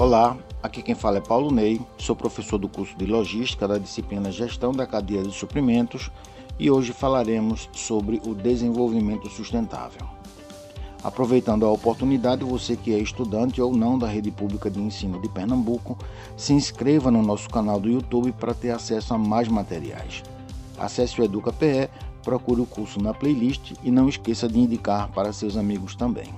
Olá, 0.00 0.36
aqui 0.62 0.80
quem 0.80 0.94
fala 0.94 1.18
é 1.18 1.20
Paulo 1.20 1.50
Ney, 1.50 1.80
sou 1.98 2.14
professor 2.14 2.56
do 2.56 2.68
curso 2.68 2.96
de 2.96 3.04
Logística 3.04 3.66
da 3.66 3.78
disciplina 3.78 4.30
Gestão 4.30 4.70
da 4.70 4.86
Cadeia 4.86 5.24
de 5.24 5.32
Suprimentos 5.32 6.08
e 6.56 6.70
hoje 6.70 6.92
falaremos 6.92 7.68
sobre 7.72 8.22
o 8.24 8.32
desenvolvimento 8.32 9.28
sustentável. 9.28 10.06
Aproveitando 11.02 11.66
a 11.66 11.72
oportunidade, 11.72 12.44
você 12.44 12.76
que 12.76 12.94
é 12.94 12.98
estudante 13.00 13.60
ou 13.60 13.76
não 13.76 13.98
da 13.98 14.06
rede 14.06 14.30
pública 14.30 14.70
de 14.70 14.80
ensino 14.80 15.20
de 15.20 15.28
Pernambuco, 15.28 15.98
se 16.36 16.52
inscreva 16.52 17.10
no 17.10 17.20
nosso 17.20 17.50
canal 17.50 17.80
do 17.80 17.90
YouTube 17.90 18.30
para 18.30 18.54
ter 18.54 18.70
acesso 18.70 19.14
a 19.14 19.18
mais 19.18 19.48
materiais. 19.48 20.22
Acesse 20.78 21.20
o 21.20 21.24
EducaPE, 21.24 21.90
procure 22.22 22.60
o 22.60 22.66
curso 22.66 23.02
na 23.02 23.12
playlist 23.12 23.72
e 23.82 23.90
não 23.90 24.08
esqueça 24.08 24.48
de 24.48 24.60
indicar 24.60 25.08
para 25.08 25.32
seus 25.32 25.56
amigos 25.56 25.96
também. 25.96 26.32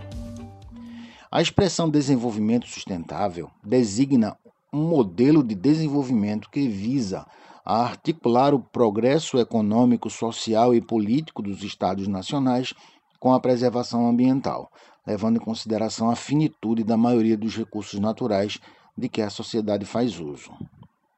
A 1.32 1.40
expressão 1.40 1.88
desenvolvimento 1.88 2.66
sustentável 2.66 3.48
designa 3.62 4.36
um 4.72 4.82
modelo 4.82 5.44
de 5.44 5.54
desenvolvimento 5.54 6.50
que 6.50 6.66
visa 6.66 7.24
a 7.64 7.84
articular 7.84 8.52
o 8.52 8.58
progresso 8.58 9.38
econômico, 9.38 10.10
social 10.10 10.74
e 10.74 10.80
político 10.80 11.40
dos 11.40 11.62
estados 11.62 12.08
nacionais 12.08 12.74
com 13.20 13.32
a 13.32 13.38
preservação 13.38 14.08
ambiental, 14.08 14.72
levando 15.06 15.36
em 15.36 15.44
consideração 15.44 16.10
a 16.10 16.16
finitude 16.16 16.82
da 16.82 16.96
maioria 16.96 17.36
dos 17.36 17.56
recursos 17.56 18.00
naturais 18.00 18.58
de 18.98 19.08
que 19.08 19.22
a 19.22 19.30
sociedade 19.30 19.84
faz 19.84 20.18
uso. 20.18 20.50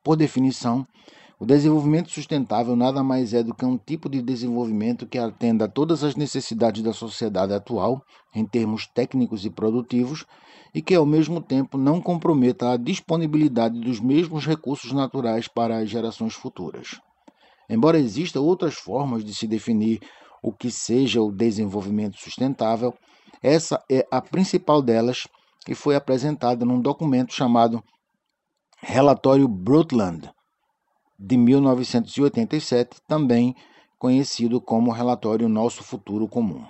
Por 0.04 0.16
definição, 0.16 0.87
o 1.42 1.45
desenvolvimento 1.45 2.09
sustentável 2.09 2.77
nada 2.77 3.02
mais 3.02 3.34
é 3.34 3.42
do 3.42 3.52
que 3.52 3.64
um 3.64 3.77
tipo 3.77 4.09
de 4.09 4.23
desenvolvimento 4.23 5.09
que 5.09 5.19
atenda 5.19 5.65
a 5.65 5.68
todas 5.68 6.05
as 6.05 6.15
necessidades 6.15 6.84
da 6.84 6.92
sociedade 6.92 7.52
atual, 7.52 8.01
em 8.32 8.46
termos 8.46 8.87
técnicos 8.87 9.45
e 9.45 9.51
produtivos, 9.51 10.24
e 10.73 10.80
que 10.80 10.95
ao 10.95 11.05
mesmo 11.05 11.41
tempo 11.41 11.77
não 11.77 12.01
comprometa 12.01 12.70
a 12.70 12.76
disponibilidade 12.76 13.80
dos 13.80 13.98
mesmos 13.98 14.46
recursos 14.46 14.93
naturais 14.93 15.48
para 15.48 15.79
as 15.79 15.90
gerações 15.90 16.32
futuras. 16.32 17.01
Embora 17.68 17.98
existam 17.98 18.43
outras 18.43 18.74
formas 18.74 19.24
de 19.24 19.35
se 19.35 19.48
definir 19.48 20.01
o 20.40 20.52
que 20.52 20.70
seja 20.70 21.20
o 21.20 21.32
desenvolvimento 21.32 22.20
sustentável, 22.20 22.95
essa 23.43 23.82
é 23.90 24.07
a 24.13 24.23
principal 24.23 24.80
delas 24.80 25.26
que 25.66 25.74
foi 25.74 25.96
apresentada 25.96 26.65
num 26.65 26.80
documento 26.80 27.35
chamado 27.35 27.82
Relatório 28.80 29.48
Brundtland, 29.48 30.30
de 31.24 31.37
1987, 31.37 33.01
também 33.06 33.54
conhecido 33.96 34.60
como 34.60 34.90
Relatório 34.90 35.48
Nosso 35.48 35.84
Futuro 35.84 36.26
Comum. 36.26 36.64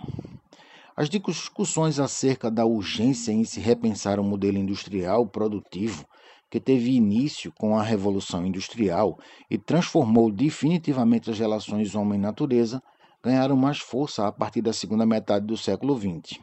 As 0.94 1.09
discussões 1.09 1.98
acerca 1.98 2.50
da 2.50 2.67
urgência 2.67 3.33
em 3.33 3.44
se 3.44 3.59
repensar 3.61 4.20
o 4.20 4.25
modelo 4.25 4.59
industrial 4.59 5.27
produtivo 5.27 6.05
que 6.50 6.61
teve 6.61 6.94
início 6.94 7.50
com 7.53 7.78
a 7.78 7.83
Revolução 7.83 8.44
Industrial 8.44 9.19
e 9.50 9.56
transformou 9.56 10.31
definitivamente 10.31 11.31
as 11.31 11.39
relações 11.39 11.94
homem-natureza 11.94 12.83
ganharam 13.22 13.56
mais 13.56 13.78
força 13.78 14.27
a 14.27 14.33
partir 14.33 14.61
da 14.61 14.75
segunda 14.75 15.06
metade 15.06 15.47
do 15.47 15.56
século 15.56 15.98
XX. 15.98 16.39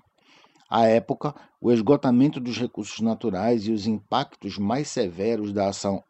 À 0.67 0.87
época, 0.87 1.35
o 1.61 1.71
esgotamento 1.71 2.39
dos 2.39 2.57
recursos 2.57 3.01
naturais 3.01 3.67
e 3.67 3.71
os 3.71 3.85
impactos 3.85 4.57
mais 4.57 4.87
severos 4.87 5.53
da 5.53 5.69
ação 5.69 6.03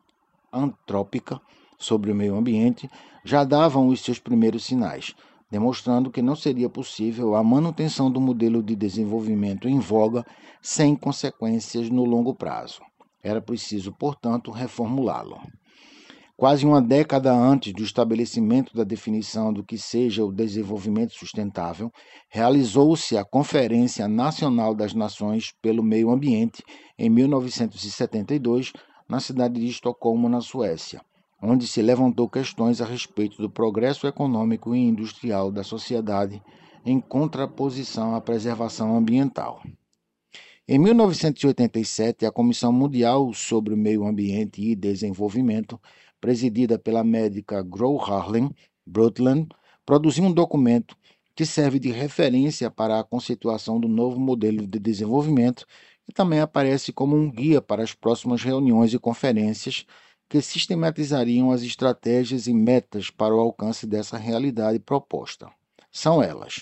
antrópica 0.53 1.41
sobre 1.80 2.11
o 2.11 2.16
meio 2.16 2.35
ambiente 2.35 2.89
já 3.23 3.44
davam 3.44 3.88
os 3.88 4.02
seus 4.02 4.19
primeiros 4.19 4.66
sinais, 4.66 5.16
demonstrando 5.49 6.11
que 6.11 6.22
não 6.22 6.35
seria 6.35 6.69
possível 6.69 7.35
a 7.35 7.44
manutenção 7.44 8.11
do 8.11 8.22
modelo 8.22 8.61
de 8.61 8.75
desenvolvimento 8.75 9.67
em 9.67 9.80
voga 9.80 10.25
sem 10.61 10.95
consequências 10.95 11.89
no 11.89 12.03
longo 12.03 12.35
prazo. 12.35 12.81
Era 13.23 13.41
preciso, 13.41 13.91
portanto, 13.91 14.52
reformulá-lo. 14.52 15.39
Quase 16.38 16.66
uma 16.66 16.81
década 16.81 17.34
antes 17.34 17.73
do 17.73 17.84
estabelecimento 17.84 18.73
da 18.73 18.85
definição 18.85 19.51
do 19.51 19.62
que 19.62 19.78
seja 19.78 20.23
o 20.23 20.31
desenvolvimento 20.31 21.13
sustentável, 21.13 21.91
realizou-se 22.29 23.18
a 23.18 23.25
Conferência 23.25 24.07
Nacional 24.07 24.73
das 24.73 24.94
Nações 24.94 25.51
pelo 25.62 25.84
Meio 25.84 26.09
Ambiente 26.09 26.63
em 26.97 27.09
1972, 27.09 28.72
na 29.09 29.19
cidade 29.19 29.59
de 29.59 29.68
Estocolmo, 29.68 30.29
na 30.29 30.39
Suécia, 30.39 31.01
onde 31.41 31.67
se 31.67 31.81
levantou 31.81 32.29
questões 32.29 32.81
a 32.81 32.85
respeito 32.85 33.41
do 33.41 33.50
progresso 33.50 34.07
econômico 34.07 34.75
e 34.75 34.79
industrial 34.79 35.51
da 35.51 35.63
sociedade 35.63 36.41
em 36.85 37.00
contraposição 37.00 38.16
à 38.16 38.22
preservação 38.22 38.95
ambiental. 38.95 39.61
Em 40.67 40.77
1987, 40.77 42.25
a 42.25 42.31
Comissão 42.31 42.72
Mundial 42.72 43.33
sobre 43.33 43.73
o 43.73 43.77
Meio 43.77 44.05
Ambiente 44.05 44.61
e 44.61 44.75
Desenvolvimento 44.75 45.79
presidida 46.19 46.77
pela 46.77 47.03
médica 47.03 47.61
Gro 47.61 47.97
Harlem 48.00 48.51
Brundtland, 48.85 49.47
produziu 49.85 50.23
um 50.23 50.31
documento 50.31 50.95
que 51.35 51.45
serve 51.45 51.79
de 51.79 51.91
referência 51.91 52.69
para 52.69 53.00
a 53.00 53.03
conceituação 53.03 53.79
do 53.79 53.88
novo 53.88 54.19
modelo 54.19 54.67
de 54.67 54.79
desenvolvimento 54.79 55.66
e 56.07 56.11
também 56.11 56.39
aparece 56.39 56.91
como 56.91 57.16
um 57.16 57.31
guia 57.31 57.61
para 57.61 57.83
as 57.83 57.94
próximas 57.94 58.44
reuniões 58.44 58.94
e 58.94 59.00
conferências 59.00 59.85
que 60.29 60.41
sistematizariam 60.41 61.51
as 61.51 61.63
estratégias 61.63 62.45
e 62.45 62.53
metas 62.53 63.09
para 63.09 63.35
o 63.35 63.40
alcance 63.40 63.88
dessa 63.88 64.16
realidade 64.16 64.79
proposta. 64.79 65.50
São 65.91 66.22
elas: 66.22 66.62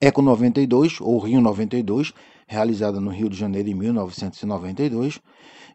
Eco 0.00 0.22
92 0.22 1.00
ou 1.00 1.18
Rio 1.18 1.40
92, 1.40 2.14
realizada 2.46 3.00
no 3.00 3.10
Rio 3.10 3.28
de 3.28 3.36
Janeiro 3.36 3.68
em 3.68 3.74
1992, 3.74 5.20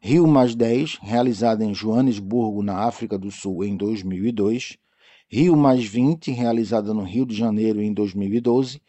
Rio 0.01 0.25
Mais 0.25 0.55
10, 0.55 0.99
realizada 1.01 1.65
em 1.65 1.73
Joanesburgo, 1.73 2.63
na 2.63 2.85
África 2.85 3.17
do 3.17 3.29
Sul, 3.29 3.65
em 3.65 3.75
2002, 3.75 4.77
Rio 5.27 5.55
Mais 5.57 5.85
20, 5.85 6.31
realizada 6.31 6.93
no 6.93 7.03
Rio 7.03 7.25
de 7.25 7.35
Janeiro 7.35 7.81
em 7.81 7.93
2012, 7.93 8.81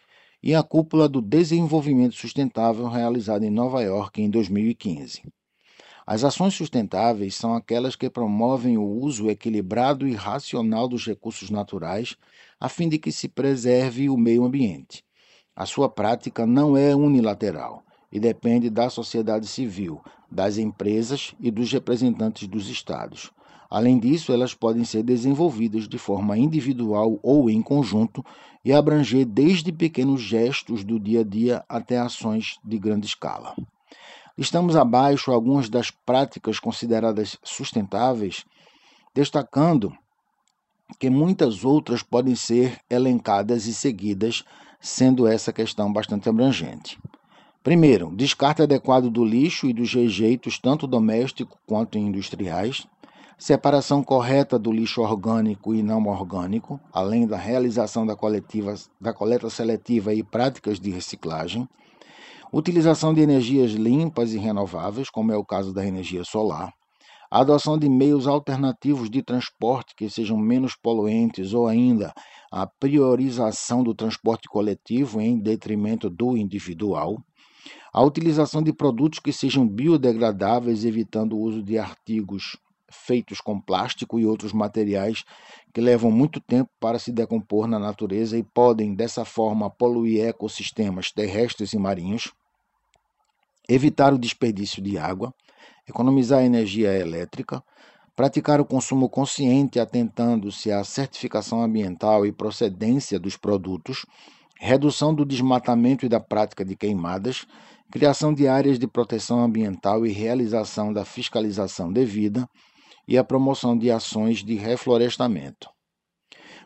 e 0.43 0.55
a 0.55 0.63
Cúpula 0.63 1.09
do 1.09 1.21
Desenvolvimento 1.21 2.15
Sustentável, 2.15 2.87
realizada 2.87 3.45
em 3.45 3.51
Nova 3.51 3.83
York 3.83 4.23
em 4.23 4.31
2015. 4.31 5.23
As 6.09 6.23
ações 6.23 6.55
sustentáveis 6.55 7.35
são 7.35 7.53
aquelas 7.53 7.97
que 7.97 8.09
promovem 8.09 8.79
o 8.79 8.85
uso 8.85 9.29
equilibrado 9.29 10.07
e 10.07 10.15
racional 10.15 10.87
dos 10.87 11.05
recursos 11.05 11.51
naturais, 11.51 12.17
a 12.61 12.69
fim 12.69 12.89
de 12.89 12.97
que 12.97 13.11
se 13.11 13.27
preserve 13.29 14.09
o 14.09 14.17
meio 14.17 14.45
ambiente. 14.45 15.03
A 15.57 15.67
sua 15.67 15.89
prática 15.89 16.47
não 16.47 16.77
é 16.77 16.95
unilateral 16.95 17.83
e 18.13 18.21
depende 18.21 18.71
da 18.71 18.89
sociedade 18.89 19.49
civil, 19.49 20.01
das 20.31 20.59
empresas 20.59 21.35
e 21.41 21.51
dos 21.51 21.73
representantes 21.73 22.47
dos 22.47 22.69
estados. 22.69 23.33
Além 23.69 23.99
disso, 23.99 24.33
elas 24.33 24.55
podem 24.55 24.85
ser 24.85 25.03
desenvolvidas 25.03 25.89
de 25.89 25.99
forma 25.99 26.39
individual 26.39 27.19
ou 27.21 27.51
em 27.51 27.61
conjunto 27.61 28.25
e 28.65 28.73
abranger 28.73 29.27
desde 29.27 29.73
pequenos 29.73 30.21
gestos 30.21 30.85
do 30.85 31.01
dia 31.01 31.23
a 31.23 31.25
dia 31.25 31.65
até 31.69 31.99
ações 31.99 32.61
de 32.65 32.79
grande 32.79 33.07
escala. 33.07 33.57
Estamos 34.39 34.77
abaixo 34.77 35.33
algumas 35.33 35.71
das 35.71 35.91
práticas 35.91 36.61
consideradas 36.61 37.39
sustentáveis, 37.43 38.45
destacando 39.15 39.97
que 41.01 41.09
muitas 41.09 41.65
outras 41.65 42.03
podem 42.03 42.35
ser 42.35 42.79
elencadas 42.91 43.67
e 43.67 43.73
seguidas, 43.73 44.45
sendo 44.79 45.27
essa 45.27 45.55
questão 45.55 45.91
bastante 45.91 46.29
abrangente. 46.29 46.99
Primeiro, 47.63 48.15
descarte 48.15 48.61
adequado 48.61 49.11
do 49.11 49.25
lixo 49.25 49.67
e 49.67 49.73
dos 49.73 49.93
rejeitos, 49.95 50.59
tanto 50.59 50.87
doméstico 50.87 51.59
quanto 51.67 51.97
industriais. 51.97 52.87
Separação 53.39 54.05
correta 54.05 54.59
do 54.59 54.71
lixo 54.71 55.01
orgânico 55.01 55.75
e 55.75 55.83
não 55.83 56.07
orgânico, 56.07 56.79
além 56.93 57.27
da 57.27 57.39
realização 57.39 58.07
da, 58.07 58.15
coletiva, 58.15 58.75
da 59.01 59.13
coleta 59.15 59.49
seletiva 59.49 60.13
e 60.13 60.23
práticas 60.23 60.79
de 60.79 60.91
reciclagem. 60.91 61.67
Utilização 62.59 63.13
de 63.13 63.21
energias 63.21 63.73
limpas 63.73 64.33
e 64.33 64.39
renováveis, 64.39 65.11
como 65.11 65.31
é 65.31 65.37
o 65.37 65.45
caso 65.45 65.75
da 65.75 65.87
energia 65.87 66.25
solar. 66.25 66.73
A 67.31 67.41
adoção 67.41 67.77
de 67.77 67.87
meios 67.87 68.27
alternativos 68.27 69.11
de 69.11 69.23
transporte 69.23 69.95
que 69.95 70.09
sejam 70.09 70.39
menos 70.39 70.75
poluentes 70.75 71.53
ou 71.53 71.69
ainda 71.69 72.15
a 72.51 72.67
priorização 72.67 73.85
do 73.85 73.95
transporte 73.95 74.49
coletivo 74.49 75.21
em 75.21 75.39
detrimento 75.39 76.09
do 76.09 76.35
individual 76.35 77.19
a 77.93 78.03
utilização 78.03 78.63
de 78.63 78.73
produtos 78.73 79.19
que 79.19 79.35
sejam 79.35 79.69
biodegradáveis, 79.69 80.87
evitando 80.87 81.37
o 81.37 81.41
uso 81.41 81.63
de 81.63 81.79
artigos 81.79 82.57
feitos 82.91 83.39
com 83.39 83.61
plástico 83.61 84.19
e 84.19 84.25
outros 84.25 84.55
materiais 84.55 85.25
que 85.75 85.81
levam 85.83 86.11
muito 86.11 86.41
tempo 86.41 86.71
para 86.81 86.99
se 86.99 87.13
decompor 87.13 87.67
na 87.67 87.79
natureza 87.79 88.39
e 88.39 88.43
podem, 88.43 88.95
dessa 88.95 89.27
forma, 89.27 89.69
poluir 89.69 90.25
ecossistemas 90.25 91.11
terrestres 91.13 91.75
e 91.75 91.79
marinhos. 91.79 92.33
Evitar 93.69 94.13
o 94.15 94.19
desperdício 94.19 94.83
de 94.83 94.97
água, 94.97 95.35
economizar 95.89 96.43
energia 96.43 96.93
elétrica, 96.97 97.63
praticar 98.15 98.61
o 98.61 98.65
consumo 98.65 99.09
consciente 99.09 99.79
atentando-se 99.79 100.73
à 100.73 100.83
certificação 100.83 101.63
ambiental 101.63 102.25
e 102.25 102.33
procedência 102.33 103.21
dos 103.21 103.37
produtos, 103.37 104.07
redução 104.59 105.15
do 105.15 105.25
desmatamento 105.25 106.07
e 106.07 106.09
da 106.09 106.19
prática 106.19 106.65
de 106.65 106.75
queimadas, 106.75 107.45
criação 107.91 108.33
de 108.33 108.49
áreas 108.49 108.79
de 108.79 108.87
proteção 108.87 109.41
ambiental 109.41 110.07
e 110.07 110.13
realização 110.13 110.93
da 110.93 111.05
fiscalização 111.05 111.93
devida, 111.93 112.49
e 113.07 113.17
a 113.17 113.23
promoção 113.23 113.79
de 113.79 113.91
ações 113.91 114.43
de 114.43 114.57
reflorestamento. 114.57 115.69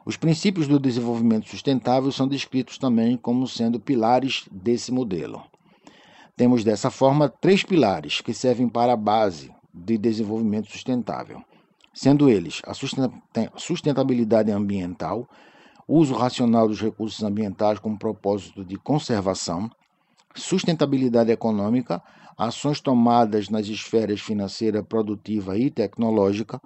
Os 0.06 0.16
princípios 0.16 0.66
do 0.66 0.80
desenvolvimento 0.80 1.48
sustentável 1.48 2.10
são 2.10 2.26
descritos 2.26 2.78
também 2.78 3.16
como 3.16 3.46
sendo 3.46 3.78
pilares 3.78 4.48
desse 4.50 4.90
modelo. 4.90 5.49
Temos 6.40 6.64
dessa 6.64 6.90
forma 6.90 7.28
três 7.28 7.62
pilares 7.62 8.22
que 8.22 8.32
servem 8.32 8.66
para 8.66 8.94
a 8.94 8.96
base 8.96 9.54
de 9.74 9.98
desenvolvimento 9.98 10.70
sustentável, 10.70 11.44
sendo 11.92 12.30
eles 12.30 12.62
a 12.64 12.72
sustentabilidade 13.58 14.50
ambiental, 14.50 15.28
uso 15.86 16.14
racional 16.14 16.66
dos 16.66 16.80
recursos 16.80 17.22
ambientais 17.22 17.78
com 17.78 17.94
propósito 17.94 18.64
de 18.64 18.78
conservação, 18.78 19.70
sustentabilidade 20.34 21.30
econômica, 21.30 22.02
ações 22.38 22.80
tomadas 22.80 23.50
nas 23.50 23.66
esferas 23.66 24.22
financeira, 24.22 24.82
produtiva 24.82 25.58
e 25.58 25.70
tecnológica, 25.70 26.58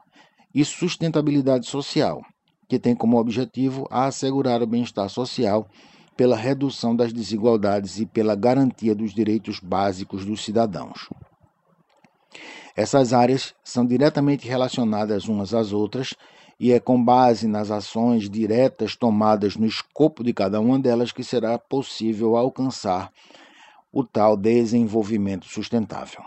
e 0.55 0.65
sustentabilidade 0.65 1.67
social, 1.67 2.23
que 2.69 2.79
tem 2.79 2.94
como 2.94 3.19
objetivo 3.19 3.88
assegurar 3.91 4.62
o 4.62 4.69
bem-estar 4.69 5.09
social 5.11 5.69
pela 6.16 6.37
redução 6.37 6.94
das 6.94 7.12
desigualdades 7.12 7.99
e 7.99 8.06
pela 8.06 8.34
garantia 8.34 8.94
dos 8.94 9.12
direitos 9.12 9.61
básicos 9.61 10.25
dos 10.25 10.44
cidadãos. 10.44 11.08
Essas 12.76 13.12
áreas 13.12 13.55
são 13.62 13.87
diretamente 13.87 14.49
relacionadas 14.49 15.28
umas 15.28 15.55
às 15.55 15.72
outras 15.72 16.14
e 16.58 16.72
é 16.72 16.81
com 16.81 17.02
base 17.02 17.46
nas 17.46 17.70
ações 17.70 18.28
diretas 18.28 18.96
tomadas 18.96 19.56
no 19.56 19.66
escopo 19.66 20.25
de 20.25 20.32
cada 20.32 20.61
uma 20.61 20.78
delas 20.78 21.12
que 21.12 21.22
será 21.22 21.58
possível 21.58 22.37
alcançar 22.37 23.12
o 23.93 24.02
tal 24.05 24.37
desenvolvimento 24.37 25.46
sustentável. 25.46 26.22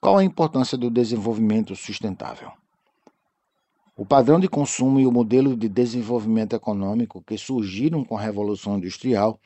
Qual 0.00 0.16
a 0.16 0.24
importância 0.24 0.76
do 0.76 0.90
desenvolvimento 0.90 1.76
sustentável? 1.76 2.50
O 3.96 4.04
padrão 4.04 4.40
de 4.40 4.48
consumo 4.48 4.98
e 4.98 5.06
o 5.06 5.12
modelo 5.12 5.56
de 5.56 5.68
desenvolvimento 5.68 6.56
econômico 6.56 7.22
que 7.22 7.38
surgiram 7.38 8.04
com 8.04 8.16
a 8.16 8.20
Revolução 8.20 8.76
Industrial 8.76 9.38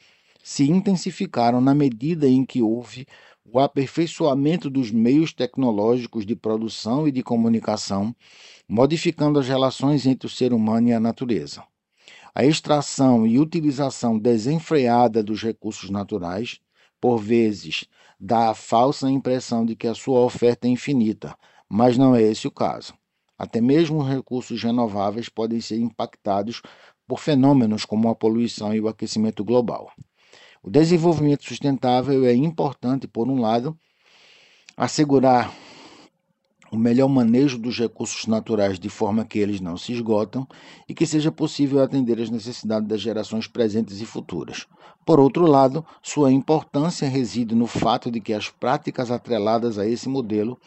se 0.43 0.71
intensificaram 0.71 1.61
na 1.61 1.75
medida 1.75 2.27
em 2.27 2.45
que 2.45 2.63
houve 2.63 3.07
o 3.45 3.59
aperfeiçoamento 3.59 4.71
dos 4.71 4.91
meios 4.91 5.33
tecnológicos 5.33 6.25
de 6.25 6.35
produção 6.35 7.07
e 7.07 7.13
de 7.13 7.23
comunicação, 7.23 8.15
modificando 8.67 9.39
as 9.39 9.47
relações 9.47 10.07
entre 10.07 10.27
o 10.27 10.31
ser 10.31 10.53
humano 10.53 10.89
e 10.89 10.93
a 10.93 11.01
natureza. 11.01 11.63
A 12.35 12.45
extração 12.45 13.27
e 13.27 13.39
utilização 13.39 14.19
desenfreada 14.19 15.23
dos 15.23 15.43
recursos 15.43 15.91
naturais 15.91 16.61
por 17.01 17.19
vezes, 17.19 17.85
dá 18.19 18.51
a 18.51 18.55
falsa 18.55 19.11
impressão 19.11 19.65
de 19.65 19.77
que 19.77 19.87
a 19.87 19.95
sua 19.95 20.21
oferta 20.21 20.67
é 20.67 20.71
infinita, 20.71 21.37
mas 21.69 21.97
não 21.97 22.15
é 22.15 22.23
esse 22.23 22.49
o 22.49 22.51
caso. 22.51 22.98
Até 23.39 23.61
mesmo 23.61 24.01
os 24.01 24.09
recursos 24.09 24.63
renováveis 24.63 25.29
podem 25.29 25.61
ser 25.61 25.79
impactados 25.79 26.61
por 27.07 27.21
fenômenos 27.21 27.85
como 27.85 28.09
a 28.09 28.15
poluição 28.15 28.75
e 28.75 28.81
o 28.81 28.89
aquecimento 28.89 29.45
global. 29.45 29.93
O 30.63 30.69
desenvolvimento 30.69 31.45
sustentável 31.45 32.25
é 32.27 32.35
importante, 32.35 33.07
por 33.07 33.29
um 33.29 33.41
lado, 33.41 33.79
assegurar 34.77 35.55
o 36.71 36.77
melhor 36.77 37.09
manejo 37.09 37.59
dos 37.59 37.79
recursos 37.79 38.27
naturais 38.27 38.79
de 38.79 38.89
forma 38.89 39.25
que 39.25 39.39
eles 39.39 39.61
não 39.61 39.77
se 39.77 39.93
esgotam 39.93 40.47
e 40.89 40.95
que 40.95 41.07
seja 41.07 41.33
possível 41.33 41.83
atender 41.83 42.21
às 42.21 42.29
necessidades 42.29 42.89
das 42.89 43.01
gerações 43.01 43.47
presentes 43.47 44.01
e 44.01 44.05
futuras. 44.05 44.67
Por 45.07 45.19
outro 45.19 45.47
lado, 45.47 45.85
sua 46.03 46.31
importância 46.31 47.09
reside 47.09 47.55
no 47.55 47.67
fato 47.67 48.11
de 48.11 48.21
que 48.21 48.35
as 48.35 48.51
práticas 48.51 49.11
atreladas 49.11 49.79
a 49.79 49.87
esse 49.87 50.09
modelo 50.09 50.59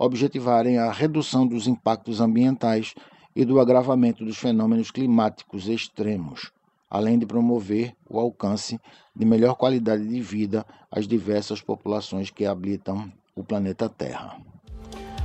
objetivarem 0.00 0.78
a 0.78 0.90
redução 0.90 1.46
dos 1.46 1.66
impactos 1.66 2.22
ambientais 2.22 2.94
e 3.36 3.44
do 3.44 3.60
agravamento 3.60 4.24
dos 4.24 4.38
fenômenos 4.38 4.90
climáticos 4.90 5.68
extremos, 5.68 6.50
além 6.88 7.18
de 7.18 7.26
promover 7.26 7.94
o 8.08 8.18
alcance 8.18 8.80
de 9.14 9.26
melhor 9.26 9.54
qualidade 9.56 10.08
de 10.08 10.20
vida 10.22 10.64
às 10.90 11.06
diversas 11.06 11.60
populações 11.60 12.30
que 12.30 12.46
habitam 12.46 13.12
o 13.36 13.44
planeta 13.44 13.90
Terra. 13.90 14.38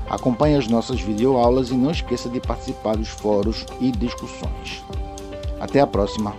Acompanhe 0.09 0.57
as 0.57 0.67
nossas 0.67 0.99
videoaulas 0.99 1.69
e 1.69 1.73
não 1.73 1.91
esqueça 1.91 2.29
de 2.29 2.41
participar 2.41 2.97
dos 2.97 3.07
fóruns 3.07 3.65
e 3.79 3.91
discussões. 3.91 4.83
Até 5.57 5.79
a 5.79 5.87
próxima! 5.87 6.35